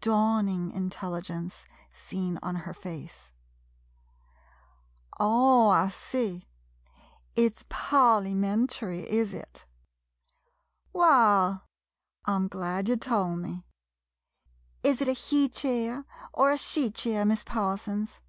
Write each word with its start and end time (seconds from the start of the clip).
Dawning 0.00 0.70
intelligence 0.70 1.66
seen 1.90 2.38
on 2.44 2.54
her 2.62 2.72
face.] 2.72 3.32
Oh, 5.18 5.66
I 5.70 5.88
see— 5.88 6.46
it's 7.44 7.64
parlymentry, 7.68 9.00
is 9.08 9.34
it? 9.34 9.64
Waal— 10.92 11.62
I 12.24 12.34
'm 12.36 12.46
glad 12.46 12.88
you 12.88 12.94
tol' 12.94 13.34
me. 13.34 13.64
Is 14.84 15.02
it 15.02 15.08
a 15.08 15.12
he 15.12 15.48
cheer, 15.48 16.04
or 16.32 16.52
a 16.52 16.56
she 16.56 16.92
cheer, 16.92 17.24
Miss 17.24 17.42
Parsons? 17.42 18.20